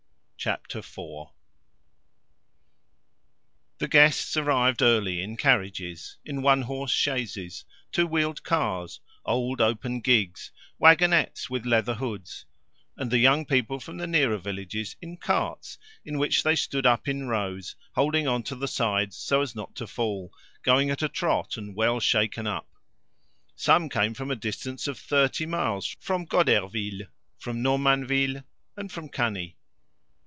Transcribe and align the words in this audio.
Chapter 0.43 0.81
Four 0.81 1.33
The 3.77 3.87
guests 3.87 4.35
arrived 4.35 4.81
early 4.81 5.21
in 5.21 5.37
carriages, 5.37 6.17
in 6.25 6.41
one 6.41 6.63
horse 6.63 6.91
chaises, 6.91 7.63
two 7.91 8.07
wheeled 8.07 8.41
cars, 8.41 9.01
old 9.23 9.61
open 9.61 9.99
gigs, 10.01 10.49
waggonettes 10.81 11.51
with 11.51 11.67
leather 11.67 11.93
hoods, 11.93 12.45
and 12.97 13.11
the 13.11 13.19
young 13.19 13.45
people 13.45 13.79
from 13.79 13.97
the 13.97 14.07
nearer 14.07 14.39
villages 14.39 14.95
in 14.99 15.15
carts, 15.17 15.77
in 16.03 16.17
which 16.17 16.41
they 16.41 16.55
stood 16.55 16.87
up 16.87 17.07
in 17.07 17.27
rows, 17.27 17.75
holding 17.93 18.27
on 18.27 18.41
to 18.41 18.55
the 18.55 18.67
sides 18.67 19.15
so 19.17 19.43
as 19.43 19.53
not 19.53 19.75
to 19.75 19.85
fall, 19.85 20.33
going 20.63 20.89
at 20.89 21.03
a 21.03 21.07
trot 21.07 21.55
and 21.55 21.75
well 21.75 21.99
shaken 21.99 22.47
up. 22.47 22.67
Some 23.55 23.89
came 23.89 24.15
from 24.15 24.31
a 24.31 24.35
distance 24.35 24.87
of 24.87 24.97
thirty 24.97 25.45
miles, 25.45 25.95
from 25.99 26.25
Goderville, 26.25 27.07
from 27.37 27.61
Normanville, 27.61 28.43
and 28.75 28.91
from 28.91 29.07
Cany. 29.07 29.57